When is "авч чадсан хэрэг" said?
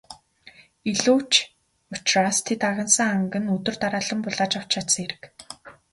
4.59-5.21